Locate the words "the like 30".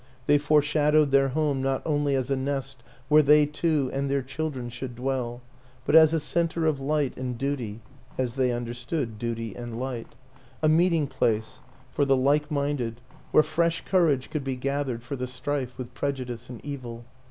12.03-12.55